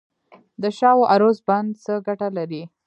د 0.61 0.63
شاه 0.77 0.97
و 0.99 1.07
عروس 1.11 1.37
بند 1.47 1.69
څه 1.83 1.93
ګټه 2.07 2.27
لري؟ 2.37 2.63